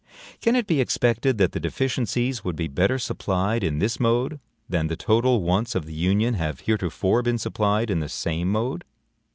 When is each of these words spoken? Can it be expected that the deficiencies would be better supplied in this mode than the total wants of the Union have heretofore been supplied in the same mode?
Can 0.39 0.55
it 0.55 0.65
be 0.65 0.81
expected 0.81 1.37
that 1.37 1.51
the 1.51 1.59
deficiencies 1.59 2.43
would 2.43 2.55
be 2.55 2.67
better 2.67 2.97
supplied 2.97 3.63
in 3.63 3.77
this 3.77 3.99
mode 3.99 4.39
than 4.67 4.87
the 4.87 4.95
total 4.95 5.43
wants 5.43 5.75
of 5.75 5.85
the 5.85 5.93
Union 5.93 6.33
have 6.33 6.61
heretofore 6.61 7.21
been 7.21 7.37
supplied 7.37 7.91
in 7.91 7.99
the 7.99 8.09
same 8.09 8.51
mode? 8.51 8.83